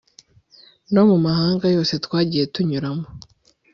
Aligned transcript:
no 0.93 1.03
mu 1.09 1.17
mahanga 1.25 1.65
yose 1.75 1.93
twagiye 2.05 2.43
tunyuramo 2.53 3.05